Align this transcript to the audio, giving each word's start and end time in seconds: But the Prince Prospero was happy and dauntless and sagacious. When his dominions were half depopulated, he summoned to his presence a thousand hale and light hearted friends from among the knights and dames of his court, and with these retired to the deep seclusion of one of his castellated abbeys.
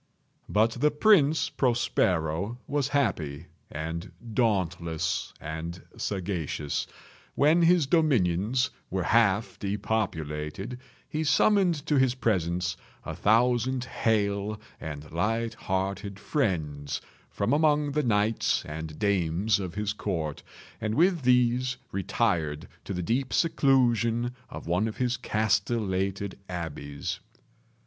But 0.49 0.71
the 0.71 0.89
Prince 0.89 1.49
Prospero 1.49 2.57
was 2.65 2.87
happy 2.87 3.45
and 3.69 4.11
dauntless 4.33 5.31
and 5.39 5.79
sagacious. 5.95 6.87
When 7.35 7.61
his 7.61 7.85
dominions 7.85 8.71
were 8.89 9.03
half 9.03 9.59
depopulated, 9.59 10.79
he 11.07 11.23
summoned 11.23 11.85
to 11.85 11.97
his 11.99 12.15
presence 12.15 12.75
a 13.05 13.13
thousand 13.13 13.83
hale 13.83 14.59
and 14.79 15.11
light 15.11 15.53
hearted 15.53 16.17
friends 16.17 16.99
from 17.29 17.53
among 17.53 17.91
the 17.91 18.01
knights 18.01 18.65
and 18.65 18.97
dames 18.97 19.59
of 19.59 19.75
his 19.75 19.93
court, 19.93 20.41
and 20.81 20.95
with 20.95 21.21
these 21.21 21.77
retired 21.91 22.67
to 22.85 22.93
the 22.95 23.03
deep 23.03 23.31
seclusion 23.33 24.31
of 24.49 24.65
one 24.65 24.87
of 24.87 24.97
his 24.97 25.15
castellated 25.15 26.39
abbeys. 26.49 27.19